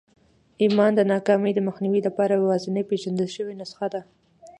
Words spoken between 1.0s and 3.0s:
ناکامۍ د مخنيوي لپاره يوازېنۍ